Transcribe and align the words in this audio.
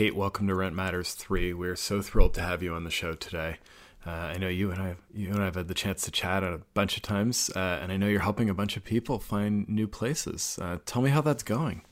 Kate, 0.00 0.16
welcome 0.16 0.46
to 0.46 0.54
Rent 0.54 0.74
Matters 0.74 1.12
3. 1.12 1.52
We're 1.52 1.76
so 1.76 2.00
thrilled 2.00 2.32
to 2.32 2.40
have 2.40 2.62
you 2.62 2.72
on 2.72 2.84
the 2.84 2.90
show 2.90 3.12
today. 3.12 3.58
Uh, 4.06 4.10
I 4.10 4.38
know 4.38 4.48
you 4.48 4.70
and 4.70 4.80
I, 4.80 4.96
you 5.12 5.28
and 5.28 5.42
I 5.42 5.44
have 5.44 5.56
had 5.56 5.68
the 5.68 5.74
chance 5.74 6.00
to 6.04 6.10
chat 6.10 6.42
a 6.42 6.62
bunch 6.72 6.96
of 6.96 7.02
times, 7.02 7.50
uh, 7.54 7.80
and 7.82 7.92
I 7.92 7.98
know 7.98 8.06
you're 8.06 8.20
helping 8.20 8.48
a 8.48 8.54
bunch 8.54 8.78
of 8.78 8.82
people 8.82 9.18
find 9.18 9.68
new 9.68 9.86
places. 9.86 10.58
Uh, 10.58 10.78
tell 10.86 11.02
me 11.02 11.10
how 11.10 11.20
that's 11.20 11.42
going. 11.42 11.82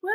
Well, 0.00 0.14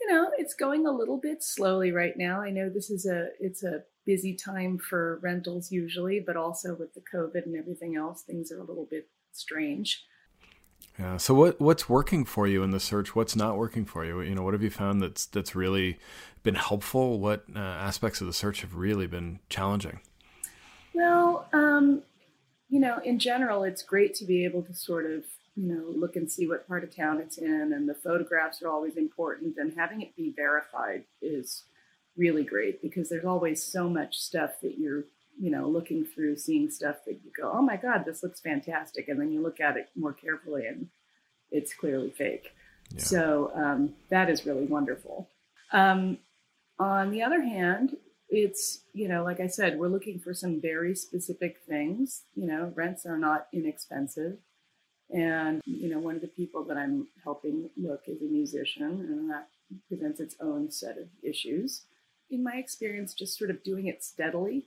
you 0.00 0.12
know, 0.12 0.30
it's 0.38 0.54
going 0.54 0.86
a 0.86 0.92
little 0.92 1.18
bit 1.18 1.42
slowly 1.42 1.90
right 1.90 2.16
now. 2.16 2.40
I 2.40 2.50
know 2.50 2.70
this 2.70 2.88
is 2.88 3.04
a 3.04 3.30
it's 3.40 3.64
a 3.64 3.82
busy 4.06 4.36
time 4.36 4.78
for 4.78 5.18
rentals 5.24 5.72
usually, 5.72 6.20
but 6.24 6.36
also 6.36 6.76
with 6.76 6.94
the 6.94 7.02
COVID 7.12 7.46
and 7.46 7.56
everything 7.56 7.96
else, 7.96 8.22
things 8.22 8.52
are 8.52 8.60
a 8.60 8.64
little 8.64 8.86
bit 8.88 9.08
strange. 9.32 10.04
Yeah. 10.98 11.16
So 11.16 11.34
what 11.34 11.60
what's 11.60 11.88
working 11.88 12.24
for 12.24 12.46
you 12.46 12.62
in 12.62 12.70
the 12.70 12.80
search? 12.80 13.16
What's 13.16 13.34
not 13.34 13.56
working 13.56 13.84
for 13.84 14.04
you? 14.04 14.20
You 14.20 14.34
know, 14.34 14.42
what 14.42 14.52
have 14.52 14.62
you 14.62 14.70
found 14.70 15.02
that's 15.02 15.26
that's 15.26 15.54
really 15.54 15.98
been 16.42 16.54
helpful? 16.54 17.18
What 17.18 17.44
uh, 17.54 17.58
aspects 17.58 18.20
of 18.20 18.26
the 18.26 18.32
search 18.32 18.60
have 18.60 18.74
really 18.74 19.06
been 19.06 19.38
challenging? 19.48 20.00
Well, 20.94 21.48
um, 21.52 22.02
you 22.68 22.80
know, 22.80 22.98
in 23.04 23.18
general, 23.18 23.64
it's 23.64 23.82
great 23.82 24.14
to 24.16 24.24
be 24.24 24.44
able 24.44 24.62
to 24.62 24.74
sort 24.74 25.06
of, 25.06 25.24
you 25.56 25.68
know, 25.74 25.84
look 25.94 26.16
and 26.16 26.30
see 26.30 26.46
what 26.46 26.66
part 26.68 26.84
of 26.84 26.94
town 26.94 27.20
it's 27.20 27.38
in, 27.38 27.72
and 27.72 27.88
the 27.88 27.94
photographs 27.94 28.62
are 28.62 28.68
always 28.68 28.96
important, 28.96 29.56
and 29.58 29.74
having 29.76 30.02
it 30.02 30.16
be 30.16 30.32
verified 30.34 31.04
is 31.20 31.64
really 32.16 32.44
great 32.44 32.82
because 32.82 33.08
there's 33.08 33.24
always 33.24 33.62
so 33.62 33.88
much 33.88 34.18
stuff 34.18 34.60
that 34.62 34.78
you're, 34.78 35.04
you 35.42 35.50
know, 35.50 35.68
looking 35.68 36.04
through, 36.04 36.36
seeing 36.36 36.70
stuff 36.70 36.98
that 37.04 37.18
you 37.24 37.32
go, 37.36 37.50
oh 37.52 37.60
my 37.60 37.76
God, 37.76 38.04
this 38.06 38.22
looks 38.22 38.38
fantastic. 38.38 39.08
And 39.08 39.20
then 39.20 39.32
you 39.32 39.42
look 39.42 39.58
at 39.58 39.76
it 39.76 39.88
more 39.96 40.12
carefully 40.12 40.66
and 40.66 40.86
it's 41.50 41.74
clearly 41.74 42.10
fake. 42.10 42.52
Yeah. 42.92 43.02
So 43.02 43.52
um, 43.56 43.94
that 44.08 44.30
is 44.30 44.46
really 44.46 44.66
wonderful. 44.66 45.28
Um, 45.72 46.18
on 46.78 47.10
the 47.10 47.24
other 47.24 47.42
hand, 47.42 47.96
it's 48.28 48.84
you 48.94 49.08
know 49.08 49.22
like 49.22 49.40
i 49.40 49.46
said 49.46 49.78
we're 49.78 49.88
looking 49.88 50.18
for 50.18 50.32
some 50.32 50.58
very 50.58 50.94
specific 50.94 51.58
things 51.68 52.22
you 52.34 52.46
know 52.46 52.72
rents 52.74 53.04
are 53.04 53.18
not 53.18 53.46
inexpensive 53.52 54.38
and 55.10 55.60
you 55.66 55.90
know 55.90 55.98
one 55.98 56.14
of 56.14 56.22
the 56.22 56.28
people 56.28 56.64
that 56.64 56.78
i'm 56.78 57.06
helping 57.22 57.68
look 57.76 58.04
is 58.06 58.22
a 58.22 58.24
musician 58.24 59.06
and 59.10 59.28
that 59.28 59.48
presents 59.86 60.18
its 60.18 60.34
own 60.40 60.70
set 60.70 60.96
of 60.96 61.08
issues 61.22 61.82
in 62.30 62.42
my 62.42 62.54
experience 62.54 63.12
just 63.12 63.36
sort 63.36 63.50
of 63.50 63.62
doing 63.62 63.86
it 63.86 64.02
steadily 64.02 64.66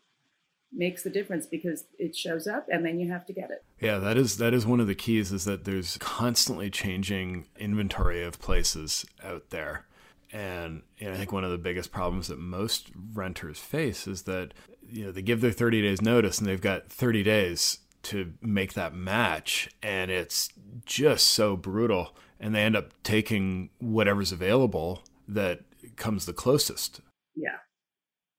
makes 0.72 1.04
the 1.04 1.10
difference 1.10 1.46
because 1.46 1.86
it 1.98 2.16
shows 2.16 2.48
up 2.48 2.68
and 2.70 2.86
then 2.86 3.00
you 3.00 3.12
have 3.12 3.26
to 3.26 3.34
get 3.34 3.50
it. 3.50 3.64
Yeah, 3.80 3.98
that 4.00 4.18
is 4.18 4.38
that 4.38 4.54
is 4.54 4.66
one 4.66 4.80
of 4.80 4.88
the 4.88 4.96
keys 4.96 5.32
is 5.32 5.46
that 5.46 5.66
there's 5.66 5.98
constantly 5.98 6.70
changing 6.70 7.48
inventory 7.58 8.24
of 8.24 8.40
places 8.40 9.06
out 9.24 9.50
there. 9.50 9.86
And 10.32 10.82
you 10.98 11.08
know, 11.08 11.14
I 11.14 11.18
think 11.18 11.32
one 11.32 11.44
of 11.44 11.52
the 11.52 11.58
biggest 11.58 11.92
problems 11.92 12.28
that 12.28 12.40
most 12.40 12.90
renters 13.14 13.60
face 13.60 14.08
is 14.08 14.24
that 14.24 14.54
you 14.82 15.06
know 15.06 15.12
they 15.12 15.22
give 15.22 15.42
their 15.42 15.52
30 15.52 15.82
days 15.82 16.02
notice 16.02 16.40
and 16.40 16.48
they've 16.48 16.62
got 16.62 16.90
30 16.90 17.24
days 17.24 17.80
to 18.04 18.34
make 18.42 18.74
that 18.74 18.94
match 18.94 19.70
and 19.82 20.12
it's 20.12 20.50
just 20.86 21.28
so 21.28 21.56
brutal 21.56 22.16
and 22.40 22.54
they 22.54 22.62
end 22.62 22.76
up 22.76 22.92
taking 23.02 23.70
whatever's 23.80 24.32
available 24.32 25.02
that 25.28 25.62
comes 25.96 26.26
the 26.26 26.34
closest. 26.34 27.02
Yeah. 27.36 27.58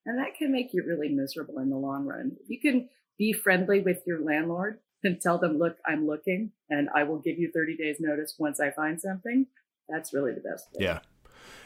And 0.07 0.19
that 0.19 0.37
can 0.39 0.53
make 0.53 0.73
you 0.73 0.85
really 0.87 1.09
miserable 1.09 1.59
in 1.59 1.69
the 1.69 1.77
long 1.77 2.07
run. 2.07 2.37
You 2.47 2.61
can 2.61 2.89
be 3.19 3.33
friendly 3.33 3.81
with 3.81 4.03
your 4.07 4.21
landlord 4.21 4.79
and 5.03 5.21
tell 5.21 5.39
them, 5.39 5.59
look, 5.59 5.77
I'm 5.85 6.07
looking 6.07 6.53
and 6.71 6.89
I 6.95 7.03
will 7.03 7.19
give 7.19 7.39
you 7.39 7.51
30 7.53 7.77
days 7.77 7.97
notice 7.99 8.35
once 8.39 8.61
I 8.61 8.71
find 8.71 9.01
something. 9.01 9.47
That's 9.89 10.15
really 10.15 10.33
the 10.33 10.41
best. 10.41 10.69
Yeah. 10.79 11.01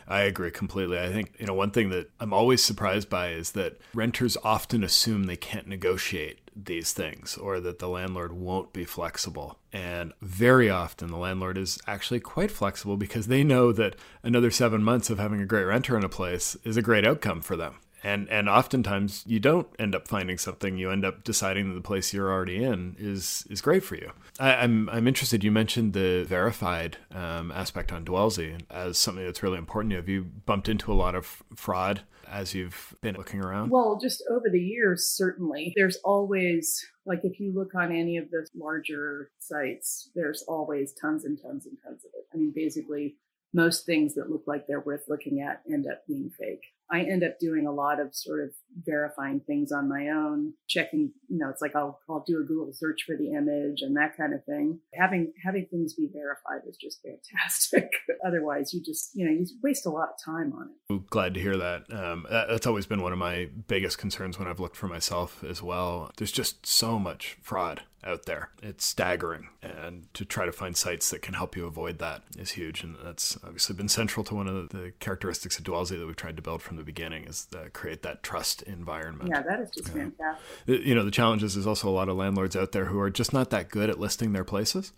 I 0.09 0.23
agree 0.23 0.51
completely. 0.51 0.99
I 0.99 1.13
think, 1.13 1.35
you 1.39 1.47
know, 1.47 1.55
one 1.55 1.71
thing 1.71 1.91
that 1.91 2.11
I'm 2.19 2.33
always 2.33 2.63
surprised 2.63 3.09
by 3.09 3.31
is 3.31 3.53
that 3.53 3.79
renters 3.95 4.37
often 4.43 4.83
assume 4.83 5.25
they 5.25 5.37
can't 5.37 5.69
negotiate 5.69 6.51
these 6.57 6.93
things 6.93 7.37
or 7.37 7.61
that 7.61 7.79
the 7.79 7.89
landlord 7.89 8.33
won't 8.33 8.73
be 8.73 8.85
flexible. 8.85 9.59
And 9.73 10.13
very 10.21 10.69
often 10.69 11.09
the 11.09 11.17
landlord 11.17 11.57
is 11.57 11.79
actually 11.87 12.21
quite 12.21 12.51
flexible 12.51 12.97
because 12.97 13.29
they 13.29 13.45
know 13.45 13.71
that 13.73 13.97
another 14.23 14.51
seven 14.51 14.83
months 14.83 15.11
of 15.11 15.19
having 15.19 15.41
a 15.41 15.47
great 15.47 15.65
renter 15.65 15.97
in 15.97 16.05
a 16.05 16.09
place 16.09 16.57
is 16.65 16.77
a 16.77 16.83
great 16.83 17.07
outcome 17.07 17.41
for 17.41 17.55
them 17.55 17.77
and 18.03 18.29
and 18.29 18.49
oftentimes 18.49 19.25
you 19.27 19.41
don't 19.41 19.69
end 19.79 19.95
up 19.95 20.09
finding 20.09 20.39
something. 20.39 20.77
You 20.77 20.91
end 20.91 21.05
up 21.05 21.25
deciding 21.25 21.69
that 21.69 21.75
the 21.75 21.81
place 21.81 22.13
you're 22.13 22.31
already 22.31 22.63
in 22.63 22.97
is 22.99 23.47
is 23.51 23.61
great 23.61 23.85
for 23.85 23.97
you. 23.97 24.11
I, 24.39 24.55
am 24.55 24.89
I'm, 24.89 24.97
I'm 24.97 25.09
interested. 25.09 25.45
You 25.45 25.51
mentioned 25.51 25.93
the 25.93 26.25
verified 26.25 26.97
um, 27.15 27.51
aspect 27.53 27.93
on 27.93 28.05
Dwellsy 28.05 28.61
as 28.71 28.99
something 28.99 29.25
that's 29.25 29.43
really 29.43 29.59
important. 29.59 29.95
Have 29.95 30.09
you 30.09 30.25
bumped 30.47 30.69
into 30.69 30.93
a 30.93 30.95
lot 30.95 31.15
of 31.15 31.43
fraud 31.55 32.03
as 32.31 32.55
you've 32.55 32.95
been 33.01 33.17
looking 33.17 33.41
around? 33.41 33.71
Well, 33.71 33.99
just 34.01 34.23
over 34.31 34.49
the 34.51 34.61
years, 34.61 35.07
certainly. 35.07 35.73
There's 35.77 35.97
always 36.05 36.87
like 37.05 37.21
if 37.25 37.41
you 37.41 37.53
look 37.53 37.75
on 37.75 37.93
any 37.93 38.17
of 38.17 38.31
the 38.31 38.47
larger 38.55 39.31
sites, 39.39 40.11
there's 40.15 40.45
always 40.47 40.93
tons 40.93 41.25
and 41.25 41.41
tons 41.41 41.67
and 41.67 41.77
tons 41.85 42.05
of 42.05 42.11
it. 42.15 42.27
I 42.33 42.37
mean, 42.37 42.53
basically 42.55 43.17
most 43.53 43.85
things 43.85 44.15
that 44.15 44.31
look 44.31 44.45
like 44.47 44.67
they're 44.67 44.81
worth 44.81 45.05
looking 45.09 45.41
at 45.41 45.63
end 45.71 45.87
up 45.91 46.07
being 46.07 46.31
fake. 46.39 46.63
I 46.91 47.03
end 47.03 47.23
up 47.23 47.39
doing 47.39 47.67
a 47.67 47.73
lot 47.73 48.01
of 48.01 48.15
sort 48.15 48.43
of 48.45 48.51
verifying 48.85 49.41
things 49.41 49.73
on 49.73 49.89
my 49.89 50.09
own, 50.09 50.55
checking, 50.69 51.13
you 51.29 51.39
know, 51.39 51.49
it's 51.49 51.63
like 51.63 51.77
I'll, 51.77 52.01
I'll 52.09 52.25
do 52.27 52.41
a 52.41 52.45
Google 52.45 52.73
search 52.73 53.03
for 53.07 53.17
the 53.17 53.33
image 53.33 53.83
and 53.83 53.97
that 53.97 54.17
kind 54.17 54.35
of 54.35 54.45
thing. 54.45 54.81
Having, 54.95 55.33
having 55.45 55.67
things 55.71 55.95
be 55.95 56.09
verified 56.13 56.69
is 56.69 56.77
just 56.77 57.01
fantastic. 57.03 57.91
Otherwise 58.27 58.73
you 58.73 58.83
just, 58.83 59.11
you 59.15 59.25
know, 59.25 59.33
you 59.33 59.47
waste 59.63 59.87
a 59.87 59.91
lot 59.91 60.11
of 60.11 60.25
time 60.25 60.53
on 60.53 60.71
it. 60.71 61.11
Glad 61.11 61.35
to 61.35 61.41
hear 61.41 61.57
that. 61.57 61.93
Um, 61.93 62.27
that's 62.31 62.67
always 62.67 62.87
been 62.87 63.03
one 63.03 63.13
of 63.13 63.19
my 63.19 63.49
biggest 63.69 63.99
concerns 63.99 64.39
when 64.39 64.49
I've 64.49 64.61
looked 64.61 64.77
for 64.77 64.89
myself 64.89 65.43
as 65.45 65.63
well. 65.63 66.11
There's 66.17 66.33
just 66.33 66.67
so 66.67 66.99
much 66.99 67.37
fraud 67.41 67.83
out 68.05 68.27
there. 68.27 68.51
It's 68.63 68.85
staggering. 68.85 69.49
And 69.63 70.13
to 70.15 70.25
try 70.25 70.47
to 70.47 70.53
find 70.53 70.77
sites 70.77 71.11
that 71.11 71.23
can 71.23 71.35
help 71.35 71.57
you 71.57 71.67
avoid 71.67 71.99
that 71.99 72.23
is 72.39 72.53
huge. 72.53 72.83
And 72.83 72.97
that's 73.03 73.39
obviously 73.45 73.77
been 73.77 73.89
central 73.89 74.25
to 74.25 74.35
one 74.35 74.47
of 74.47 74.71
the 74.71 74.93
characteristics 75.01 75.59
of 75.59 75.65
Dwellsy 75.65 75.99
that 75.99 76.07
we've 76.07 76.17
tried 76.17 76.37
to 76.37 76.43
build 76.43 76.63
from 76.63 76.77
the 76.77 76.83
beginning 76.83 77.25
is 77.25 77.49
create 77.73 78.03
that 78.03 78.23
trust 78.23 78.60
environment. 78.63 79.31
Yeah, 79.33 79.43
that 79.43 79.61
is 79.61 79.71
just 79.71 79.89
yeah. 79.89 79.95
fantastic. 79.95 80.87
You 80.87 80.95
know, 80.95 81.05
the 81.05 81.11
challenge 81.11 81.43
is 81.43 81.55
there's 81.55 81.67
also 81.67 81.89
a 81.89 81.91
lot 81.91 82.09
of 82.09 82.17
landlords 82.17 82.57
out 82.57 82.73
there 82.73 82.87
who 82.87 82.99
are 83.01 83.11
just 83.11 83.33
not 83.33 83.51
that 83.51 83.71
good 83.71 83.91
at 83.91 83.99
listing 83.99 84.33
their 84.33 84.45
places. 84.45 84.93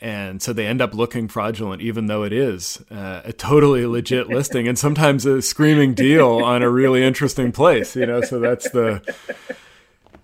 And 0.00 0.42
so 0.42 0.52
they 0.52 0.66
end 0.66 0.82
up 0.82 0.92
looking 0.92 1.28
fraudulent, 1.28 1.80
even 1.80 2.06
though 2.06 2.24
it 2.24 2.32
is 2.32 2.82
uh, 2.90 3.22
a 3.24 3.32
totally 3.32 3.86
legit 3.86 4.28
listing 4.28 4.66
and 4.66 4.78
sometimes 4.78 5.24
a 5.24 5.40
screaming 5.40 5.94
deal 5.94 6.42
on 6.42 6.62
a 6.62 6.68
really 6.68 7.02
interesting 7.02 7.52
place, 7.52 7.94
you 7.94 8.04
know? 8.04 8.20
So 8.20 8.40
that's 8.40 8.68
the, 8.70 9.02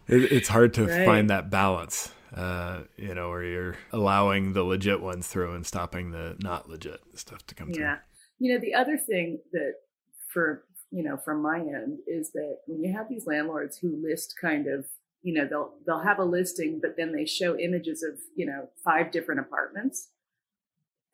it, 0.08 0.32
it's 0.32 0.48
hard 0.48 0.74
to 0.74 0.86
right. 0.86 1.06
find 1.06 1.30
that 1.30 1.50
balance. 1.50 2.12
Uh, 2.34 2.82
you 2.96 3.12
know, 3.12 3.28
where 3.28 3.42
you're 3.42 3.76
allowing 3.92 4.52
the 4.52 4.62
legit 4.62 5.00
ones 5.00 5.26
through 5.26 5.52
and 5.52 5.66
stopping 5.66 6.12
the 6.12 6.36
not 6.38 6.68
legit 6.68 7.00
stuff 7.14 7.44
to 7.48 7.56
come 7.56 7.70
yeah. 7.70 7.74
through. 7.74 7.84
Yeah. 7.84 7.96
You 8.38 8.54
know, 8.54 8.60
the 8.60 8.74
other 8.74 8.96
thing 8.96 9.40
that 9.52 9.74
for, 10.32 10.64
you 10.90 11.02
know, 11.02 11.16
from 11.16 11.42
my 11.42 11.58
end 11.58 11.98
is 12.06 12.32
that 12.32 12.58
when 12.66 12.82
you 12.82 12.92
have 12.92 13.08
these 13.08 13.26
landlords 13.26 13.78
who 13.78 14.02
list 14.02 14.34
kind 14.40 14.66
of, 14.66 14.86
you 15.22 15.34
know, 15.34 15.46
they'll, 15.48 15.74
they'll 15.86 16.02
have 16.02 16.18
a 16.18 16.24
listing, 16.24 16.80
but 16.80 16.96
then 16.96 17.12
they 17.12 17.24
show 17.24 17.58
images 17.58 18.02
of, 18.02 18.18
you 18.34 18.46
know, 18.46 18.68
five 18.84 19.10
different 19.10 19.40
apartments. 19.40 20.08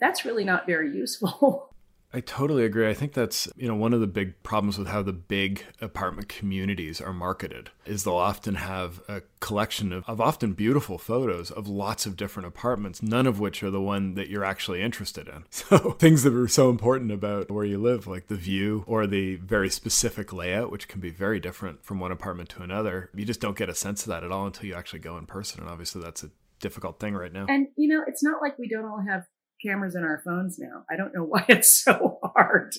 That's 0.00 0.24
really 0.24 0.44
not 0.44 0.66
very 0.66 0.94
useful. 0.94 1.70
I 2.12 2.20
totally 2.20 2.64
agree. 2.64 2.88
I 2.88 2.94
think 2.94 3.12
that's, 3.12 3.48
you 3.56 3.68
know, 3.68 3.74
one 3.74 3.92
of 3.92 4.00
the 4.00 4.06
big 4.06 4.42
problems 4.42 4.78
with 4.78 4.88
how 4.88 5.02
the 5.02 5.12
big 5.12 5.64
apartment 5.80 6.28
communities 6.28 7.00
are 7.00 7.12
marketed 7.12 7.70
is 7.84 8.04
they'll 8.04 8.14
often 8.14 8.54
have 8.54 9.00
a 9.08 9.22
collection 9.40 9.92
of, 9.92 10.04
of 10.06 10.20
often 10.20 10.52
beautiful 10.52 10.98
photos 10.98 11.50
of 11.50 11.68
lots 11.68 12.06
of 12.06 12.16
different 12.16 12.46
apartments, 12.46 13.02
none 13.02 13.26
of 13.26 13.40
which 13.40 13.62
are 13.62 13.70
the 13.70 13.80
one 13.80 14.14
that 14.14 14.28
you're 14.28 14.44
actually 14.44 14.82
interested 14.82 15.28
in. 15.28 15.44
So 15.66 15.92
things 15.92 16.22
that 16.22 16.34
are 16.34 16.46
so 16.46 16.70
important 16.70 17.10
about 17.10 17.50
where 17.50 17.64
you 17.64 17.78
live, 17.78 18.06
like 18.06 18.28
the 18.28 18.36
view 18.36 18.84
or 18.86 19.06
the 19.06 19.36
very 19.36 19.68
specific 19.68 20.32
layout, 20.32 20.70
which 20.70 20.86
can 20.86 21.00
be 21.00 21.10
very 21.10 21.40
different 21.40 21.84
from 21.84 21.98
one 21.98 22.12
apartment 22.12 22.50
to 22.50 22.62
another, 22.62 23.10
you 23.14 23.24
just 23.24 23.40
don't 23.40 23.56
get 23.56 23.68
a 23.68 23.74
sense 23.74 24.02
of 24.02 24.10
that 24.10 24.22
at 24.22 24.30
all 24.30 24.46
until 24.46 24.66
you 24.66 24.74
actually 24.74 25.00
go 25.00 25.18
in 25.18 25.26
person. 25.26 25.60
And 25.60 25.68
obviously 25.68 26.02
that's 26.02 26.22
a 26.22 26.30
difficult 26.60 27.00
thing 27.00 27.14
right 27.14 27.32
now. 27.32 27.46
And, 27.48 27.68
you 27.76 27.88
know, 27.88 28.04
it's 28.06 28.22
not 28.22 28.40
like 28.40 28.58
we 28.58 28.68
don't 28.68 28.84
all 28.84 29.02
have 29.08 29.24
cameras 29.62 29.94
in 29.94 30.04
our 30.04 30.20
phones 30.24 30.58
now. 30.58 30.84
I 30.90 30.96
don't 30.96 31.14
know 31.14 31.24
why 31.24 31.44
it's 31.48 31.70
so 31.70 32.18
hard. 32.22 32.74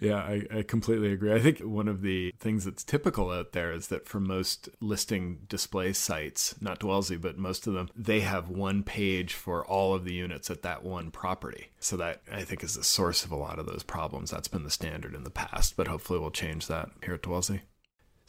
Yeah, 0.00 0.16
I, 0.16 0.42
I, 0.52 0.62
completely 0.62 1.12
agree. 1.12 1.32
I 1.32 1.40
think 1.40 1.60
one 1.60 1.88
of 1.88 2.02
the 2.02 2.32
things 2.38 2.64
that's 2.64 2.84
typical 2.84 3.30
out 3.30 3.52
there 3.52 3.72
is 3.72 3.88
that 3.88 4.08
for 4.08 4.20
most 4.20 4.68
listing 4.80 5.40
display 5.48 5.92
sites, 5.92 6.54
not 6.60 6.80
Dwellsy, 6.80 7.20
but 7.20 7.38
most 7.38 7.66
of 7.66 7.74
them, 7.74 7.88
they 7.96 8.20
have 8.20 8.48
one 8.48 8.82
page 8.82 9.34
for 9.34 9.64
all 9.66 9.94
of 9.94 10.04
the 10.04 10.14
units 10.14 10.50
at 10.50 10.62
that 10.62 10.82
one 10.82 11.10
property. 11.10 11.68
So 11.78 11.96
that 11.96 12.22
I 12.30 12.42
think 12.42 12.62
is 12.62 12.76
the 12.76 12.84
source 12.84 13.24
of 13.24 13.32
a 13.32 13.36
lot 13.36 13.58
of 13.58 13.66
those 13.66 13.82
problems. 13.82 14.30
That's 14.30 14.48
been 14.48 14.64
the 14.64 14.70
standard 14.70 15.14
in 15.14 15.24
the 15.24 15.30
past, 15.30 15.76
but 15.76 15.88
hopefully 15.88 16.18
we'll 16.18 16.30
change 16.30 16.66
that 16.68 16.90
here 17.04 17.14
at 17.14 17.22
Dwellsy. 17.22 17.60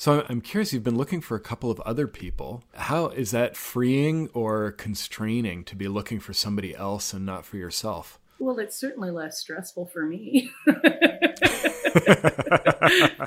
So 0.04 0.26
I'm 0.28 0.42
curious, 0.42 0.74
you've 0.74 0.84
been 0.84 0.98
looking 0.98 1.22
for 1.22 1.38
a 1.38 1.40
couple 1.40 1.72
of 1.72 1.80
other 1.80 2.08
people. 2.08 2.62
How 2.74 3.08
is 3.08 3.32
that 3.32 3.56
freeing 3.56 4.28
or 4.34 4.74
constraining 4.74 5.64
to 5.64 5.78
be 5.78 5.88
looking 5.88 6.20
for 6.20 6.34
somebody 6.34 6.76
else 6.76 7.14
and 7.14 7.26
not 7.26 7.46
for 7.46 7.56
yourself? 7.56 8.20
Well, 8.38 8.60
it's 8.60 8.78
certainly 8.78 9.12
less 9.12 9.40
stressful 9.40 9.86
for 9.94 10.06
me. 10.06 10.52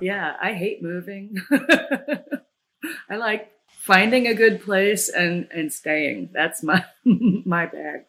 yeah, 0.02 0.37
I 0.38 0.52
hate 0.52 0.82
moving. 0.82 1.38
I 3.08 3.17
like 3.17 3.50
finding 3.78 4.26
a 4.26 4.34
good 4.34 4.61
place 4.61 5.08
and 5.08 5.49
and 5.50 5.73
staying. 5.73 6.28
That's 6.34 6.62
my 6.62 6.84
my 7.06 7.64
bag. 7.64 8.00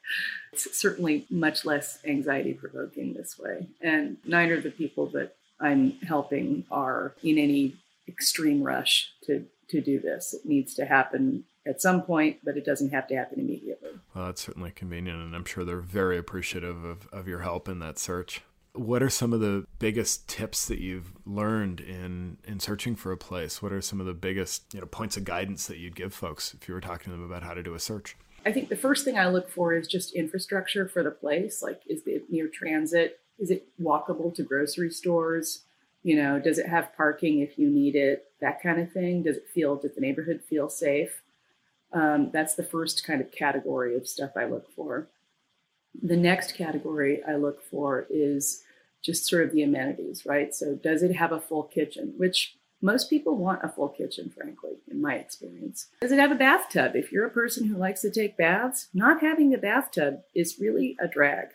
It's 0.52 0.78
certainly 0.78 1.26
much 1.30 1.64
less 1.64 2.00
anxiety 2.04 2.52
provoking 2.52 3.14
this 3.14 3.40
way. 3.40 3.70
And 3.80 4.18
neither 4.26 4.56
of 4.56 4.64
the 4.64 4.72
people 4.72 5.06
that 5.12 5.38
I'm 5.58 5.92
helping 6.06 6.66
are 6.70 7.16
in 7.24 7.38
any 7.38 7.78
extreme 8.08 8.64
rush 8.64 9.12
to 9.24 9.46
to 9.70 9.82
do 9.82 10.00
this. 10.00 10.34
It 10.34 10.48
needs 10.48 10.74
to 10.76 10.86
happen 10.86 11.44
at 11.66 11.82
some 11.82 12.02
point, 12.02 12.38
but 12.44 12.58
it 12.58 12.66
doesn't 12.66 12.92
have 12.92 13.08
to 13.08 13.16
happen 13.16 13.40
immediately. 13.40 13.90
Well, 14.16 14.28
that's 14.28 14.42
certainly 14.42 14.72
convenient, 14.72 15.22
and 15.22 15.36
I'm 15.36 15.46
sure 15.46 15.66
they're 15.66 15.82
very 15.82 16.18
appreciative 16.18 16.84
of, 16.86 17.08
of 17.12 17.28
your 17.28 17.42
help 17.42 17.68
in 17.68 17.80
that 17.80 18.00
search. 18.00 18.42
What 18.74 19.04
are 19.04 19.10
some 19.10 19.34
of 19.34 19.42
the 19.42 19.66
biggest 19.80 20.30
tips 20.30 20.66
that 20.68 20.80
you've 20.80 21.12
learned 21.26 21.82
in 21.82 22.38
in 22.46 22.60
searching 22.60 22.96
for 22.96 23.12
a 23.12 23.18
place? 23.18 23.62
What 23.62 23.74
are 23.74 23.82
some 23.82 24.00
of 24.00 24.06
the 24.06 24.14
biggest 24.14 24.74
you 24.74 24.80
know 24.80 24.86
points 24.86 25.18
of 25.18 25.24
guidance 25.24 25.68
that 25.68 25.78
you'd 25.78 25.96
give 25.96 26.14
folks 26.14 26.54
if 26.54 26.68
you 26.68 26.76
were 26.76 26.82
talking 26.82 27.12
to 27.12 27.18
them 27.18 27.26
about 27.26 27.44
how 27.44 27.54
to 27.54 27.64
do 27.64 27.74
a 27.74 27.80
search? 27.80 28.16
I 28.46 28.52
think 28.52 28.70
the 28.70 28.76
first 28.76 29.04
thing 29.04 29.18
I 29.18 29.28
look 29.28 29.50
for 29.50 29.74
is 29.74 29.88
just 29.88 30.14
infrastructure 30.14 30.88
for 30.88 31.04
the 31.04 31.12
place. 31.12 31.62
Like, 31.64 31.82
is 31.88 32.04
it 32.06 32.30
near 32.30 32.48
transit? 32.48 33.20
Is 33.40 33.52
it 33.52 33.68
walkable 33.82 34.34
to 34.36 34.44
grocery 34.44 34.92
stores? 34.92 35.64
You 36.08 36.16
know, 36.16 36.40
does 36.40 36.58
it 36.58 36.68
have 36.68 36.96
parking 36.96 37.42
if 37.42 37.60
you 37.60 37.70
need 37.70 37.98
it? 37.98 38.32
That 38.40 38.64
kind 38.64 38.80
of 38.80 38.90
thing. 38.90 39.24
Does 39.24 39.36
it 39.36 39.50
feel? 39.54 39.76
Does 39.76 39.96
the 39.96 40.00
neighborhood 40.00 40.42
feel 40.42 40.70
safe? 40.70 41.22
Um, 41.92 42.30
that's 42.32 42.56
the 42.56 42.64
first 42.64 43.06
kind 43.06 43.20
of 43.20 43.30
category 43.30 43.94
of 43.94 44.08
stuff 44.08 44.32
I 44.38 44.46
look 44.46 44.74
for. 44.74 45.10
The 46.02 46.16
next 46.16 46.56
category 46.56 47.22
I 47.28 47.36
look 47.36 47.62
for 47.62 48.08
is 48.10 48.64
just 49.04 49.26
sort 49.26 49.44
of 49.44 49.52
the 49.52 49.64
amenities, 49.64 50.26
right? 50.26 50.56
So, 50.56 50.76
does 50.76 51.04
it 51.04 51.14
have 51.14 51.34
a 51.34 51.42
full 51.42 51.64
kitchen? 51.64 52.14
Which 52.16 52.56
most 52.82 53.10
people 53.10 53.36
want 53.36 53.66
a 53.66 53.68
full 53.68 53.90
kitchen, 53.90 54.30
frankly, 54.30 54.78
in 54.90 55.02
my 55.02 55.16
experience. 55.16 55.88
Does 56.00 56.14
it 56.14 56.20
have 56.20 56.32
a 56.32 56.36
bathtub? 56.36 56.96
If 56.96 57.12
you're 57.12 57.28
a 57.28 57.32
person 57.32 57.68
who 57.68 57.76
likes 57.76 58.00
to 58.04 58.10
take 58.10 58.38
baths, 58.38 58.88
not 58.94 59.20
having 59.20 59.54
a 59.54 59.58
bathtub 59.58 60.22
is 60.34 60.58
really 60.58 60.96
a 61.02 61.08
drag. 61.10 61.48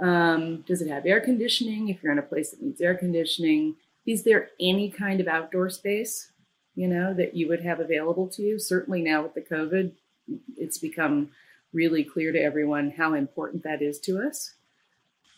Um, 0.00 0.62
does 0.62 0.82
it 0.82 0.88
have 0.88 1.06
air 1.06 1.20
conditioning? 1.20 1.88
If 1.88 2.02
you're 2.02 2.12
in 2.12 2.18
a 2.18 2.22
place 2.22 2.50
that 2.50 2.62
needs 2.62 2.80
air 2.80 2.94
conditioning, 2.94 3.76
is 4.06 4.24
there 4.24 4.50
any 4.60 4.90
kind 4.90 5.20
of 5.20 5.28
outdoor 5.28 5.70
space, 5.70 6.32
you 6.74 6.88
know, 6.88 7.14
that 7.14 7.34
you 7.34 7.48
would 7.48 7.62
have 7.62 7.80
available 7.80 8.28
to 8.28 8.42
you? 8.42 8.58
Certainly 8.58 9.02
now 9.02 9.22
with 9.22 9.34
the 9.34 9.40
COVID, 9.40 9.92
it's 10.56 10.78
become 10.78 11.30
really 11.72 12.04
clear 12.04 12.32
to 12.32 12.40
everyone 12.40 12.94
how 12.96 13.14
important 13.14 13.62
that 13.64 13.82
is 13.82 13.98
to 14.00 14.20
us. 14.20 14.54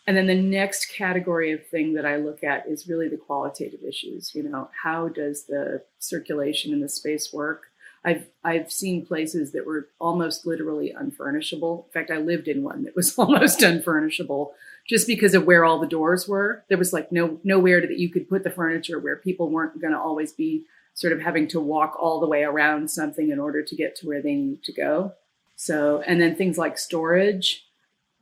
And 0.05 0.15
then 0.15 0.27
the 0.27 0.35
next 0.35 0.85
category 0.85 1.51
of 1.51 1.67
thing 1.67 1.93
that 1.95 2.05
I 2.05 2.15
look 2.15 2.43
at 2.43 2.65
is 2.67 2.87
really 2.87 3.09
the 3.09 3.17
qualitative 3.17 3.81
issues. 3.83 4.33
You 4.33 4.43
know, 4.43 4.69
how 4.83 5.09
does 5.09 5.43
the 5.43 5.83
circulation 5.99 6.71
in 6.71 6.79
the 6.79 6.87
space 6.87 7.33
work? 7.33 7.67
I've 8.07 8.27
I've 8.41 8.71
seen 8.71 9.05
places 9.05 9.51
that 9.51 9.65
were 9.65 9.89
almost 9.99 10.47
literally 10.47 10.95
unfurnishable. 10.97 11.85
In 11.87 11.91
fact, 11.91 12.09
I 12.09 12.17
lived 12.17 12.47
in 12.47 12.63
one 12.63 12.85
that 12.85 12.95
was 12.95 13.13
almost 13.19 13.59
unfurnishable 13.59 14.51
just 14.87 15.07
because 15.07 15.33
of 15.33 15.43
where 15.43 15.65
all 15.65 15.77
the 15.77 15.87
doors 15.87 16.25
were. 16.25 16.63
There 16.69 16.77
was 16.77 16.93
like 16.93 17.11
no 17.11 17.41
nowhere 17.43 17.81
that 17.81 17.99
you 17.99 18.09
could 18.09 18.29
put 18.29 18.45
the 18.45 18.49
furniture 18.49 18.97
where 18.97 19.17
people 19.17 19.49
weren't 19.49 19.81
going 19.81 19.91
to 19.91 19.99
always 19.99 20.31
be 20.31 20.63
sort 20.93 21.11
of 21.11 21.19
having 21.19 21.49
to 21.49 21.59
walk 21.59 21.97
all 21.99 22.21
the 22.21 22.27
way 22.27 22.43
around 22.43 22.89
something 22.89 23.29
in 23.29 23.39
order 23.39 23.61
to 23.61 23.75
get 23.75 23.97
to 23.97 24.07
where 24.07 24.21
they 24.21 24.35
need 24.35 24.63
to 24.63 24.71
go. 24.71 25.11
So, 25.57 26.01
and 26.07 26.21
then 26.21 26.37
things 26.37 26.57
like 26.57 26.77
storage 26.77 27.65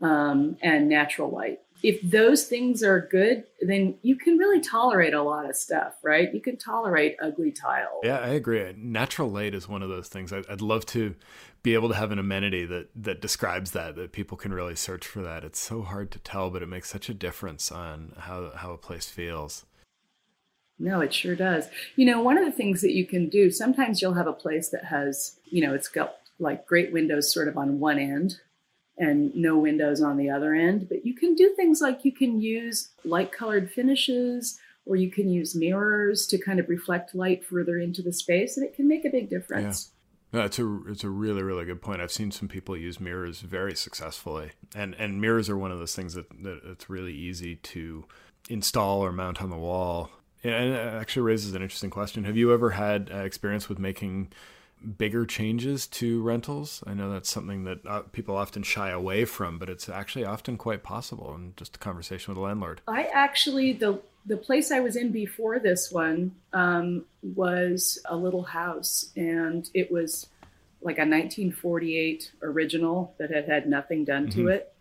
um, 0.02 0.58
and 0.64 0.90
natural 0.90 1.30
light 1.30 1.60
if 1.86 2.02
those 2.02 2.46
things 2.46 2.82
are 2.82 3.00
good, 3.00 3.44
then 3.62 3.94
you 4.02 4.16
can 4.16 4.40
really 4.40 4.60
tolerate 4.60 5.14
a 5.14 5.22
lot 5.22 5.48
of 5.48 5.56
stuff, 5.56 5.94
right? 6.02 6.34
You 6.34 6.42
can 6.42 6.58
tolerate 6.58 7.16
ugly 7.22 7.52
tile. 7.52 8.02
Yeah, 8.04 8.18
I 8.18 8.30
agree. 8.30 8.74
Natural 8.76 9.30
light 9.30 9.54
is 9.54 9.70
one 9.70 9.84
of 9.84 9.90
those 9.90 10.08
things. 10.08 10.34
I'd 10.34 10.62
love 10.62 10.88
to 10.88 11.14
be 11.62 11.76
able 11.76 11.90
to 11.90 11.96
have 11.96 12.12
an 12.12 12.18
amenity 12.18 12.66
that 12.66 12.90
that 12.96 13.22
describes 13.22 13.70
that 13.72 13.96
that 13.98 14.14
people 14.14 14.36
can 14.36 14.52
really 14.52 14.76
search 14.76 15.06
for 15.06 15.22
that. 15.22 15.44
It's 15.44 15.60
so 15.60 15.84
hard 15.84 16.10
to 16.14 16.20
tell, 16.20 16.50
but 16.50 16.64
it 16.64 16.70
makes 16.70 16.90
such 16.90 17.08
a 17.08 17.14
difference 17.14 17.72
on 17.72 18.14
how 18.18 18.52
how 18.56 18.72
a 18.72 18.80
place 18.80 19.08
feels. 19.08 19.68
No, 20.80 21.02
it 21.02 21.14
sure 21.14 21.36
does. 21.36 21.68
You 21.96 22.08
know, 22.08 22.20
one 22.20 22.40
of 22.40 22.46
the 22.46 22.52
things 22.52 22.82
that 22.82 22.94
you 22.94 23.06
can 23.06 23.30
do, 23.30 23.52
sometimes 23.52 24.02
you'll 24.02 24.16
have 24.16 24.28
a 24.28 24.34
place 24.34 24.70
that 24.70 24.86
has, 24.86 25.40
you 25.46 25.62
know, 25.62 25.76
it's 25.76 25.88
got 25.88 26.16
like 26.40 26.66
great 26.66 26.92
windows 26.92 27.32
sort 27.32 27.48
of 27.48 27.58
on 27.58 27.80
one 27.80 28.00
end 28.00 28.40
and 28.98 29.36
no 29.36 29.58
windows 29.58 30.02
on 30.02 30.18
the 30.18 30.30
other 30.30 30.54
end. 30.54 30.88
But 30.88 31.06
you 31.06 31.14
can 31.14 31.36
do 31.36 31.54
things 31.56 31.82
like 31.82 32.06
you 32.06 32.12
can 32.12 32.42
use 32.42 32.90
light 33.04 33.32
colored 33.32 33.72
finishes 33.72 34.60
or 34.86 34.96
you 34.96 35.12
can 35.12 35.30
use 35.30 35.56
mirrors 35.56 36.28
to 36.28 36.38
kind 36.38 36.60
of 36.60 36.70
reflect 36.70 37.16
light 37.16 37.44
further 37.44 37.80
into 37.80 38.02
the 38.02 38.14
space 38.14 38.56
and 38.56 38.66
it 38.66 38.76
can 38.76 38.88
make 38.88 39.06
a 39.06 39.10
big 39.10 39.30
difference. 39.30 39.92
Yeah. 39.92 39.92
No, 40.40 40.46
it's 40.46 40.60
a 40.60 40.80
it's 40.90 41.04
a 41.06 41.10
really 41.10 41.44
really 41.44 41.64
good 41.64 41.82
point. 41.82 42.02
I've 42.02 42.12
seen 42.12 42.30
some 42.30 42.50
people 42.50 42.76
use 42.76 43.00
mirrors 43.00 43.40
very 43.40 43.74
successfully, 43.74 44.52
and 44.76 44.94
and 44.96 45.22
mirrors 45.22 45.50
are 45.50 45.58
one 45.58 45.72
of 45.72 45.80
those 45.80 45.96
things 45.96 46.14
that, 46.16 46.28
that 46.44 46.60
it's 46.66 46.90
really 46.90 47.14
easy 47.14 47.56
to 47.56 48.04
install 48.50 49.00
or 49.00 49.14
mount 49.14 49.42
on 49.42 49.50
the 49.50 49.58
wall. 49.58 50.10
And 50.44 50.74
it 50.74 50.76
actually 50.76 51.24
raises 51.24 51.56
an 51.56 51.62
interesting 51.62 51.90
question. 51.90 52.26
Have 52.26 52.36
you 52.36 52.54
ever 52.54 52.72
had 52.72 53.10
uh, 53.14 53.20
experience 53.20 53.70
with 53.70 53.80
making 53.80 54.34
bigger 54.86 55.26
changes 55.26 55.88
to 55.88 56.22
rentals. 56.22 56.84
I 56.86 56.94
know 56.94 57.12
that's 57.12 57.30
something 57.30 57.64
that 57.66 57.86
uh, 57.86 58.02
people 58.12 58.36
often 58.38 58.64
shy 58.64 58.90
away 58.90 59.26
from, 59.26 59.58
but 59.58 59.70
it's 59.70 59.90
actually 59.90 60.26
often 60.26 60.58
quite 60.58 60.84
possible 60.84 61.34
in 61.36 61.54
just 61.58 61.76
a 61.76 61.80
conversation 61.80 62.32
with 62.32 62.38
a 62.38 62.42
landlord. 62.42 62.82
I 62.88 63.04
actually 63.14 63.74
the 63.74 64.02
the 64.26 64.38
place 64.38 64.72
I 64.72 64.80
was 64.80 64.96
in 64.96 65.12
before 65.12 65.60
this 65.60 65.92
one 65.92 66.36
um, 66.52 67.06
was 67.22 68.00
a 68.06 68.16
little 68.16 68.44
house, 68.44 69.12
and 69.16 69.70
it 69.74 69.92
was 69.92 70.28
like 70.82 70.98
a 70.98 71.02
1948 71.02 72.32
original 72.42 73.14
that 73.18 73.32
had 73.32 73.46
had 73.46 73.68
nothing 73.68 74.06
done 74.06 74.28
mm-hmm. 74.28 74.42
to 74.42 74.48
it. 74.50 74.75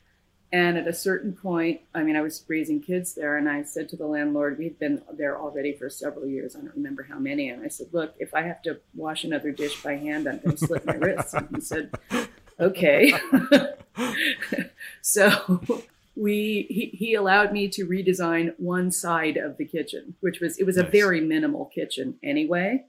And 0.54 0.78
at 0.78 0.86
a 0.86 0.92
certain 0.92 1.32
point, 1.32 1.80
I 1.96 2.04
mean, 2.04 2.14
I 2.14 2.20
was 2.20 2.44
raising 2.46 2.80
kids 2.80 3.16
there, 3.16 3.36
and 3.36 3.48
I 3.48 3.64
said 3.64 3.88
to 3.88 3.96
the 3.96 4.06
landlord, 4.06 4.56
We've 4.56 4.78
been 4.78 5.02
there 5.12 5.36
already 5.36 5.72
for 5.72 5.90
several 5.90 6.28
years. 6.28 6.54
I 6.54 6.60
don't 6.60 6.76
remember 6.76 7.02
how 7.02 7.18
many. 7.18 7.48
And 7.48 7.64
I 7.64 7.66
said, 7.66 7.88
Look, 7.90 8.14
if 8.20 8.32
I 8.32 8.42
have 8.42 8.62
to 8.62 8.78
wash 8.94 9.24
another 9.24 9.50
dish 9.50 9.82
by 9.82 9.96
hand, 9.96 10.28
I'm 10.28 10.38
going 10.38 10.56
to 10.56 10.64
slit 10.64 10.86
my 10.86 10.94
wrists. 10.94 11.34
And 11.34 11.48
he 11.56 11.60
said, 11.60 11.90
Okay. 12.60 13.12
so 15.02 15.60
we 16.14 16.66
he, 16.68 16.96
he 16.96 17.14
allowed 17.14 17.52
me 17.52 17.66
to 17.70 17.84
redesign 17.84 18.54
one 18.56 18.92
side 18.92 19.36
of 19.36 19.56
the 19.56 19.64
kitchen, 19.64 20.14
which 20.20 20.38
was 20.38 20.56
it 20.58 20.64
was 20.66 20.76
nice. 20.76 20.86
a 20.86 20.88
very 20.88 21.20
minimal 21.20 21.64
kitchen 21.64 22.14
anyway. 22.22 22.84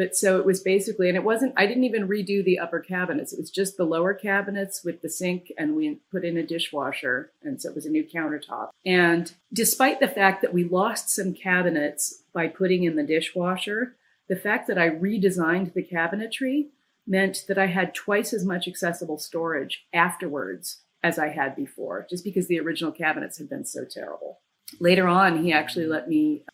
But 0.00 0.16
so 0.16 0.38
it 0.38 0.46
was 0.46 0.62
basically, 0.62 1.08
and 1.10 1.16
it 1.16 1.24
wasn't, 1.24 1.52
I 1.58 1.66
didn't 1.66 1.84
even 1.84 2.08
redo 2.08 2.42
the 2.42 2.58
upper 2.58 2.80
cabinets. 2.80 3.34
It 3.34 3.38
was 3.38 3.50
just 3.50 3.76
the 3.76 3.84
lower 3.84 4.14
cabinets 4.14 4.82
with 4.82 5.02
the 5.02 5.10
sink, 5.10 5.52
and 5.58 5.76
we 5.76 6.00
put 6.10 6.24
in 6.24 6.38
a 6.38 6.42
dishwasher. 6.42 7.32
And 7.42 7.60
so 7.60 7.68
it 7.68 7.74
was 7.74 7.84
a 7.84 7.90
new 7.90 8.02
countertop. 8.02 8.70
And 8.86 9.30
despite 9.52 10.00
the 10.00 10.08
fact 10.08 10.40
that 10.40 10.54
we 10.54 10.64
lost 10.64 11.10
some 11.10 11.34
cabinets 11.34 12.22
by 12.32 12.48
putting 12.48 12.84
in 12.84 12.96
the 12.96 13.02
dishwasher, 13.02 13.94
the 14.26 14.36
fact 14.36 14.68
that 14.68 14.78
I 14.78 14.88
redesigned 14.88 15.74
the 15.74 15.84
cabinetry 15.84 16.68
meant 17.06 17.44
that 17.46 17.58
I 17.58 17.66
had 17.66 17.94
twice 17.94 18.32
as 18.32 18.42
much 18.42 18.66
accessible 18.66 19.18
storage 19.18 19.84
afterwards 19.92 20.80
as 21.02 21.18
I 21.18 21.28
had 21.28 21.54
before, 21.54 22.06
just 22.08 22.24
because 22.24 22.48
the 22.48 22.60
original 22.60 22.90
cabinets 22.90 23.36
had 23.36 23.50
been 23.50 23.66
so 23.66 23.84
terrible. 23.84 24.38
Later 24.78 25.06
on, 25.06 25.44
he 25.44 25.52
actually 25.52 25.86
let 25.86 26.08
me, 26.08 26.44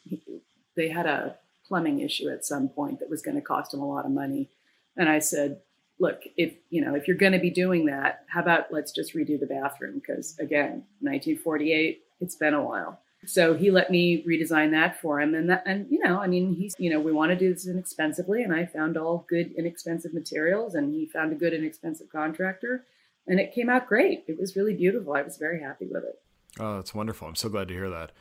they 0.75 0.88
had 0.88 1.07
a 1.07 1.37
plumbing 1.66 2.00
issue 2.00 2.28
at 2.28 2.44
some 2.44 2.68
point 2.68 3.00
that 3.00 3.11
was 3.11 3.23
going 3.23 3.37
to 3.37 3.40
cost 3.40 3.75
him 3.75 3.80
a 3.80 3.88
lot 3.88 4.04
of 4.04 4.11
money. 4.11 4.50
And 4.96 5.08
I 5.08 5.18
said, 5.18 5.61
look, 5.99 6.23
if 6.37 6.54
you 6.70 6.85
know, 6.85 6.94
if 6.94 7.08
you're 7.08 7.16
going 7.16 7.32
to 7.32 7.38
be 7.38 7.50
doing 7.50 7.87
that, 7.87 8.25
how 8.28 8.40
about 8.40 8.73
let's 8.73 8.92
just 8.92 9.14
redo 9.14 9.38
the 9.38 9.46
bathroom? 9.46 9.94
Because 9.94 10.38
again, 10.38 10.85
1948, 11.00 12.02
it's 12.20 12.37
been 12.37 12.54
a 12.54 12.62
while. 12.62 13.00
So 13.25 13.54
he 13.54 13.70
let 13.70 13.90
me 13.90 14.23
redesign 14.25 14.70
that 14.73 15.00
for 15.00 15.20
him, 15.20 15.35
and 15.35 15.50
that, 15.50 15.64
and 15.66 15.87
you 15.90 15.99
know, 15.99 16.20
I 16.20 16.28
mean, 16.28 16.54
he's, 16.54 16.76
you 16.78 16.90
know, 16.90 17.00
we 17.00 17.12
want 17.12 17.30
to 17.30 17.37
do 17.37 17.52
this 17.52 17.66
inexpensively, 17.66 18.42
and 18.42 18.54
I 18.54 18.66
found 18.66 18.96
all 18.96 19.26
good 19.28 19.52
inexpensive 19.56 20.14
materials, 20.14 20.75
and 20.75 20.94
he 20.94 21.06
found 21.06 21.32
a 21.32 21.35
good 21.37 21.52
inexpensive 21.52 22.08
contractor, 22.12 22.85
and 23.26 23.40
it 23.40 23.54
came 23.54 23.68
out 23.68 23.88
great. 23.88 24.25
It 24.28 24.38
was 24.38 24.54
really 24.54 24.75
beautiful. 24.75 25.14
I 25.14 25.23
was 25.23 25.38
very 25.38 25.61
happy 25.61 25.87
with 25.90 26.04
it. 26.04 26.20
Oh, 26.61 26.76
that's 26.76 26.94
wonderful. 26.94 27.26
I'm 27.26 27.35
so 27.35 27.49
glad 27.49 27.68
to 27.68 27.75
hear 27.75 27.90
that 27.90 28.12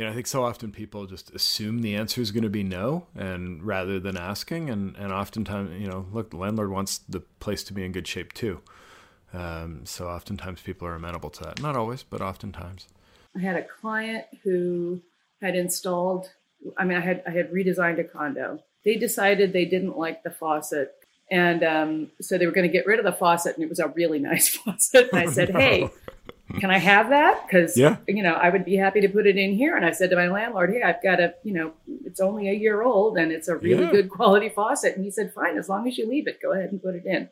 you 0.00 0.06
know, 0.06 0.12
I 0.12 0.14
think 0.14 0.28
so 0.28 0.42
often 0.42 0.72
people 0.72 1.04
just 1.04 1.30
assume 1.34 1.82
the 1.82 1.94
answer 1.94 2.22
is 2.22 2.30
going 2.30 2.44
to 2.44 2.48
be 2.48 2.62
no, 2.62 3.06
and 3.14 3.62
rather 3.62 4.00
than 4.00 4.16
asking, 4.16 4.70
and 4.70 4.96
and 4.96 5.12
oftentimes, 5.12 5.78
you 5.78 5.88
know, 5.88 6.06
look, 6.10 6.30
the 6.30 6.38
landlord 6.38 6.70
wants 6.70 6.96
the 7.06 7.20
place 7.20 7.62
to 7.64 7.74
be 7.74 7.84
in 7.84 7.92
good 7.92 8.08
shape 8.08 8.32
too. 8.32 8.62
Um, 9.34 9.82
so 9.84 10.08
oftentimes 10.08 10.62
people 10.62 10.88
are 10.88 10.94
amenable 10.94 11.28
to 11.28 11.44
that. 11.44 11.60
Not 11.60 11.76
always, 11.76 12.02
but 12.02 12.22
oftentimes. 12.22 12.88
I 13.36 13.40
had 13.40 13.56
a 13.56 13.62
client 13.62 14.24
who 14.42 15.02
had 15.42 15.54
installed. 15.54 16.30
I 16.78 16.86
mean, 16.86 16.96
I 16.96 17.02
had 17.02 17.22
I 17.26 17.32
had 17.32 17.52
redesigned 17.52 17.98
a 17.98 18.04
condo. 18.04 18.60
They 18.86 18.96
decided 18.96 19.52
they 19.52 19.66
didn't 19.66 19.98
like 19.98 20.22
the 20.22 20.30
faucet, 20.30 20.94
and 21.30 21.62
um, 21.62 22.10
so 22.22 22.38
they 22.38 22.46
were 22.46 22.52
going 22.52 22.66
to 22.66 22.72
get 22.72 22.86
rid 22.86 23.00
of 23.00 23.04
the 23.04 23.12
faucet, 23.12 23.56
and 23.56 23.62
it 23.62 23.68
was 23.68 23.80
a 23.80 23.88
really 23.88 24.18
nice 24.30 24.48
faucet. 24.48 25.10
And 25.12 25.20
I 25.20 25.26
said, 25.26 25.50
no. 25.52 25.60
"Hey, 25.60 25.90
can 26.58 26.70
I 26.70 26.78
have 26.78 27.10
that? 27.10 27.46
Because 27.46 27.76
Yeah. 27.76 27.96
you 28.08 28.22
know, 28.22 28.34
I 28.34 28.48
would 28.50 28.64
be 28.64 28.76
happy 28.76 29.00
to 29.02 29.08
put 29.08 29.26
it 29.26 29.36
in 29.36 29.52
here. 29.54 29.76
And 29.76 29.84
I 29.84 29.92
said 29.92 30.10
to 30.10 30.16
my 30.16 30.28
landlord, 30.28 30.70
Hey, 30.72 30.82
I've 30.82 31.02
got 31.02 31.20
a, 31.20 31.34
you 31.44 31.52
know, 31.52 31.72
it's 32.04 32.20
only 32.20 32.48
a 32.48 32.52
year 32.54 32.82
old 32.82 33.18
and 33.18 33.30
it's 33.30 33.48
a 33.48 33.56
really 33.56 33.84
Yeah. 33.84 33.90
good 33.92 34.10
quality 34.10 34.48
faucet. 34.48 34.96
And 34.96 35.04
he 35.04 35.10
said, 35.10 35.32
Fine, 35.32 35.58
as 35.58 35.68
long 35.68 35.86
as 35.86 35.96
you 35.98 36.08
leave 36.08 36.26
it, 36.26 36.40
go 36.42 36.52
ahead 36.52 36.70
and 36.72 36.82
put 36.82 36.94
it 36.94 37.04
in. 37.06 37.28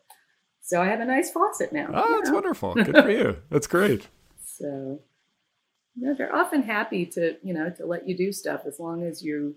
So 0.61 0.81
I 0.81 0.85
have 0.85 0.99
a 0.99 1.05
nice 1.05 1.31
faucet 1.31 1.73
now. 1.73 1.89
Oh, 1.93 2.17
that's 2.17 2.29
know? 2.29 2.35
wonderful. 2.35 2.73
Good 2.75 2.95
for 2.95 3.09
you. 3.09 3.37
That's 3.49 3.67
great. 3.67 4.07
So 4.43 5.01
no, 5.95 6.13
they're 6.13 6.33
often 6.35 6.63
happy 6.63 7.05
to, 7.07 7.35
you 7.43 7.53
know, 7.53 7.69
to 7.71 7.85
let 7.85 8.07
you 8.07 8.15
do 8.15 8.31
stuff 8.31 8.61
as 8.65 8.79
long 8.79 9.03
as 9.03 9.23
you, 9.23 9.55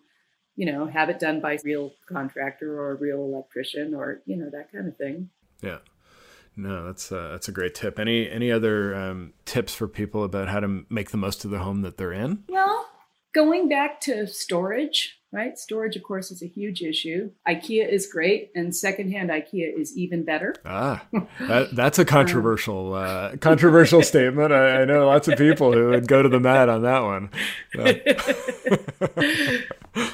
you 0.57 0.67
know, 0.71 0.87
have 0.87 1.09
it 1.09 1.19
done 1.21 1.41
by 1.41 1.53
a 1.55 1.59
real 1.65 1.93
contractor 2.09 2.81
or 2.81 2.93
a 2.93 2.95
real 2.97 3.19
electrician 3.25 3.95
or, 3.95 4.23
you 4.27 4.37
know, 4.37 4.51
that 4.51 4.73
kind 4.73 4.89
of 4.89 4.97
thing. 4.97 5.31
Yeah. 5.63 5.79
No, 6.57 6.85
that's 6.87 7.11
uh, 7.11 7.29
that's 7.33 7.49
a 7.49 7.53
great 7.53 7.75
tip. 7.75 7.99
Any 7.99 8.29
any 8.31 8.53
other 8.53 8.95
um, 8.95 9.33
tips 9.47 9.75
for 9.75 9.89
people 9.89 10.23
about 10.25 10.49
how 10.49 10.61
to 10.61 10.85
make 10.91 11.11
the 11.11 11.17
most 11.17 11.45
of 11.45 11.51
the 11.51 11.59
home 11.61 11.83
that 11.83 11.97
they're 11.97 12.13
in? 12.13 12.45
Well, 12.49 12.87
going 13.35 13.69
back 13.71 14.01
to 14.03 14.27
storage, 14.27 15.19
right? 15.33 15.57
Storage, 15.57 15.97
of 15.97 16.03
course, 16.03 16.31
is 16.31 16.43
a 16.43 16.47
huge 16.47 16.83
issue. 16.83 17.31
IKEA 17.49 17.89
is 17.91 18.07
great, 18.07 18.51
and 18.55 18.77
secondhand 18.77 19.31
IKEA 19.31 19.73
is 19.81 19.97
even 19.97 20.25
better. 20.27 20.55
Ah, 20.67 21.07
that, 21.41 21.75
that's 21.75 21.99
a 21.99 22.05
controversial 22.19 22.93
uh, 22.93 23.35
controversial 23.39 24.03
statement. 24.03 24.53
I, 24.53 24.83
I 24.83 24.85
know 24.85 25.07
lots 25.07 25.29
of 25.29 25.39
people 25.39 25.73
who 25.73 25.89
would 25.89 26.07
go 26.07 26.23
to 26.23 26.29
the 26.29 26.41
mat 26.41 26.69
on 26.69 26.83
that 26.83 27.01
one. 27.01 27.31
So- 27.75 27.87
You 27.87 27.97
know, 29.07 29.09
they 29.15 30.11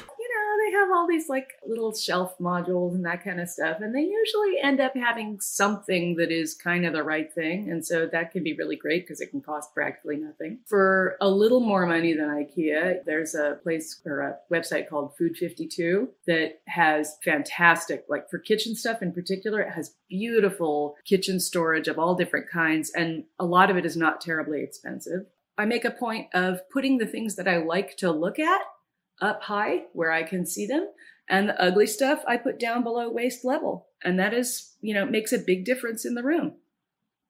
have 0.79 0.89
all 0.93 1.07
these 1.07 1.29
like 1.29 1.49
little 1.67 1.93
shelf 1.93 2.37
modules 2.39 2.93
and 2.95 3.05
that 3.05 3.23
kind 3.23 3.39
of 3.39 3.49
stuff, 3.49 3.77
and 3.81 3.95
they 3.95 4.01
usually 4.01 4.59
end 4.61 4.79
up 4.79 4.95
having 4.95 5.39
something 5.39 6.15
that 6.15 6.31
is 6.31 6.53
kind 6.53 6.85
of 6.85 6.93
the 6.93 7.03
right 7.03 7.31
thing. 7.31 7.69
And 7.69 7.85
so 7.85 8.07
that 8.07 8.31
can 8.31 8.43
be 8.43 8.53
really 8.53 8.75
great 8.75 9.03
because 9.03 9.21
it 9.21 9.31
can 9.31 9.41
cost 9.41 9.73
practically 9.73 10.17
nothing. 10.17 10.59
For 10.65 11.17
a 11.21 11.29
little 11.29 11.59
more 11.59 11.85
money 11.85 12.13
than 12.13 12.27
IKEA, 12.27 13.05
there's 13.05 13.35
a 13.35 13.59
place 13.63 14.01
or 14.05 14.21
a 14.21 14.37
website 14.51 14.89
called 14.89 15.15
Food 15.17 15.37
52 15.37 16.09
that 16.27 16.61
has 16.67 17.17
fantastic, 17.23 18.05
like 18.09 18.29
for 18.29 18.39
kitchen 18.39 18.75
stuff 18.75 19.01
in 19.01 19.11
particular, 19.11 19.61
it 19.61 19.73
has 19.73 19.95
beautiful 20.09 20.95
kitchen 21.05 21.39
storage 21.39 21.87
of 21.87 21.99
all 21.99 22.15
different 22.15 22.49
kinds, 22.49 22.91
and 22.91 23.23
a 23.39 23.45
lot 23.45 23.69
of 23.69 23.77
it 23.77 23.85
is 23.85 23.97
not 23.97 24.21
terribly 24.21 24.61
expensive. 24.61 25.25
I 25.57 25.65
make 25.65 25.83
a 25.83 25.91
point 25.91 26.27
of 26.33 26.61
putting 26.69 26.97
the 26.97 27.05
things 27.05 27.35
that 27.35 27.47
I 27.47 27.57
like 27.57 27.97
to 27.97 28.11
look 28.11 28.39
at 28.39 28.61
up 29.21 29.43
high 29.43 29.83
where 29.93 30.11
I 30.11 30.23
can 30.23 30.45
see 30.45 30.65
them. 30.65 30.89
And 31.27 31.49
the 31.49 31.61
ugly 31.61 31.87
stuff 31.87 32.23
I 32.27 32.37
put 32.37 32.59
down 32.59 32.83
below 32.83 33.09
waist 33.09 33.45
level. 33.45 33.87
And 34.03 34.19
that 34.19 34.33
is, 34.33 34.75
you 34.81 34.93
know, 34.93 35.05
makes 35.05 35.31
a 35.31 35.37
big 35.37 35.63
difference 35.65 36.05
in 36.05 36.15
the 36.15 36.23
room. 36.23 36.53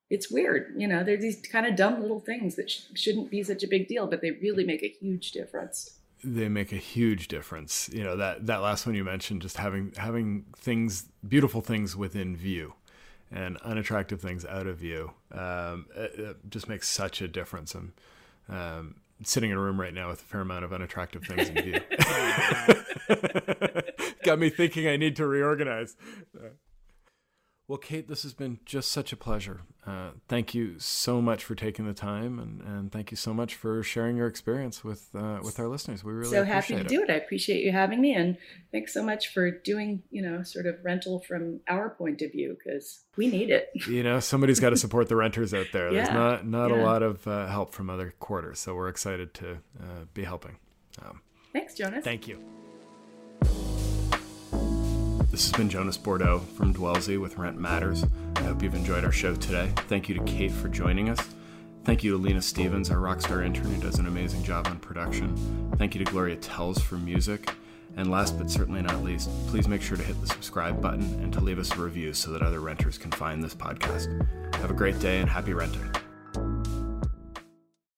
It's 0.09 0.31
weird. 0.31 0.73
You 0.77 0.87
know, 0.87 1.03
they're 1.03 1.17
these 1.17 1.41
kind 1.51 1.65
of 1.65 1.75
dumb 1.75 2.01
little 2.01 2.19
things 2.19 2.55
that 2.55 2.69
sh- 2.71 2.83
shouldn't 2.95 3.29
be 3.29 3.43
such 3.43 3.63
a 3.63 3.67
big 3.67 3.87
deal, 3.87 4.07
but 4.07 4.21
they 4.21 4.31
really 4.31 4.63
make 4.63 4.83
a 4.83 4.95
huge 4.99 5.31
difference. 5.31 5.99
they 6.23 6.49
make 6.49 6.71
a 6.71 6.77
huge 6.77 7.27
difference. 7.27 7.89
You 7.93 8.03
know 8.03 8.17
that 8.17 8.45
that 8.47 8.61
last 8.61 8.85
one 8.85 8.95
you 8.95 9.03
mentioned, 9.03 9.41
just 9.41 9.57
having 9.57 9.93
having 9.97 10.45
things, 10.57 11.05
beautiful 11.27 11.61
things 11.61 11.95
within 11.95 12.35
view, 12.35 12.73
and 13.31 13.57
unattractive 13.57 14.19
things 14.21 14.45
out 14.45 14.67
of 14.67 14.77
view, 14.77 15.11
um, 15.31 15.85
it, 15.95 16.19
it 16.19 16.37
just 16.49 16.67
makes 16.67 16.87
such 16.89 17.21
a 17.21 17.27
difference. 17.27 17.75
I'm 17.75 17.93
um, 18.49 18.95
sitting 19.23 19.51
in 19.51 19.57
a 19.57 19.59
room 19.59 19.79
right 19.79 19.93
now 19.93 20.09
with 20.09 20.21
a 20.21 20.25
fair 20.25 20.41
amount 20.41 20.65
of 20.65 20.73
unattractive 20.73 21.23
things 21.23 21.49
in 21.49 21.55
view. 21.63 21.79
Oh, 23.11 23.81
Got 24.23 24.39
me 24.39 24.49
thinking 24.49 24.87
I 24.87 24.97
need 24.97 25.15
to 25.17 25.25
reorganize. 25.27 25.95
Well, 27.69 27.77
Kate, 27.77 28.07
this 28.07 28.23
has 28.23 28.33
been 28.33 28.57
just 28.65 28.91
such 28.91 29.13
a 29.13 29.15
pleasure. 29.15 29.61
Uh, 29.85 30.09
thank 30.27 30.55
you 30.55 30.79
so 30.79 31.21
much 31.21 31.43
for 31.43 31.53
taking 31.53 31.85
the 31.85 31.93
time, 31.93 32.39
and, 32.39 32.61
and 32.61 32.91
thank 32.91 33.11
you 33.11 33.17
so 33.17 33.31
much 33.31 33.53
for 33.53 33.83
sharing 33.83 34.17
your 34.17 34.25
experience 34.25 34.83
with 34.83 35.09
uh, 35.13 35.37
with 35.43 35.59
our 35.59 35.67
listeners. 35.67 36.03
We 36.03 36.13
really 36.13 36.31
so 36.31 36.43
happy 36.43 36.73
to 36.73 36.79
it. 36.79 36.87
do 36.87 37.03
it. 37.03 37.11
I 37.11 37.13
appreciate 37.13 37.63
you 37.63 37.71
having 37.71 38.01
me. 38.01 38.15
And 38.15 38.37
thanks 38.71 38.91
so 38.91 39.03
much 39.03 39.27
for 39.27 39.51
doing, 39.51 40.01
you 40.09 40.23
know, 40.23 40.41
sort 40.41 40.65
of 40.65 40.83
rental 40.83 41.19
from 41.19 41.59
our 41.67 41.91
point 41.91 42.23
of 42.23 42.31
view 42.31 42.57
because 42.57 43.01
we 43.15 43.27
need 43.27 43.51
it. 43.51 43.69
You 43.87 44.01
know, 44.01 44.19
somebody's 44.19 44.59
got 44.59 44.71
to 44.71 44.77
support 44.77 45.07
the 45.07 45.15
renters 45.15 45.53
out 45.53 45.67
there. 45.71 45.93
There's 45.93 46.07
Yeah, 46.07 46.13
not 46.15 46.47
not 46.47 46.71
a 46.71 46.75
lot 46.75 47.03
of 47.03 47.27
uh, 47.27 47.45
help 47.45 47.71
from 47.71 47.91
other 47.91 48.15
quarters, 48.19 48.57
so 48.57 48.73
we're 48.73 48.89
excited 48.89 49.35
to 49.35 49.51
uh, 49.79 50.05
be 50.15 50.23
helping. 50.23 50.57
Um, 51.05 51.21
Thanks, 51.53 51.75
Jonas. 51.75 52.03
Thank 52.03 52.27
you. 52.27 52.43
This 55.39 55.51
has 55.51 55.57
been 55.57 55.69
Jonas 55.69 55.97
Bordo 55.97 56.41
from 56.57 56.73
Dwellsy 56.73 57.17
with 57.17 57.37
Rent 57.37 57.57
Matters. 57.57 58.03
I 58.35 58.41
hope 58.41 58.61
you've 58.61 58.75
enjoyed 58.75 59.05
our 59.05 59.11
show 59.13 59.33
today. 59.35 59.71
Thank 59.87 60.09
you 60.09 60.15
to 60.15 60.23
Kate 60.25 60.51
for 60.51 60.67
joining 60.67 61.07
us. 61.07 61.17
Thank 61.85 62.03
you 62.03 62.11
to 62.11 62.17
Lena 62.17 62.41
Stevens, 62.41 62.91
our 62.91 62.97
rockstar 62.97 63.45
intern, 63.45 63.73
who 63.73 63.81
does 63.81 63.99
an 63.99 64.07
amazing 64.07 64.43
job 64.43 64.67
on 64.67 64.79
production. 64.79 65.71
Thank 65.77 65.95
you 65.95 66.03
to 66.03 66.11
Gloria 66.11 66.35
Tells 66.35 66.81
for 66.81 66.95
music. 66.95 67.53
And 67.95 68.11
last 68.11 68.37
but 68.37 68.51
certainly 68.51 68.81
not 68.81 69.01
least, 69.01 69.29
please 69.47 69.69
make 69.69 69.81
sure 69.81 69.95
to 69.95 70.03
hit 70.03 70.19
the 70.19 70.27
subscribe 70.27 70.81
button 70.81 71.05
and 71.23 71.31
to 71.31 71.39
leave 71.39 71.57
us 71.57 71.71
a 71.71 71.81
review 71.81 72.13
so 72.13 72.31
that 72.31 72.41
other 72.41 72.59
renters 72.59 72.97
can 72.97 73.11
find 73.11 73.41
this 73.41 73.55
podcast. 73.55 74.09
Have 74.55 74.71
a 74.71 74.73
great 74.73 74.99
day 74.99 75.19
and 75.19 75.29
happy 75.29 75.53
renting. 75.53 75.89